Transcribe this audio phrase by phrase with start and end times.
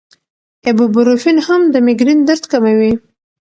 [0.65, 2.93] ایبوپروفین هم د مېګرین درد کموي.